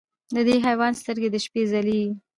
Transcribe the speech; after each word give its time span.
د 0.35 0.37
دې 0.47 0.55
حیوان 0.65 0.93
سترګې 1.01 1.29
د 1.31 1.35
شپې 1.45 1.61
ځلېږي. 1.71 2.09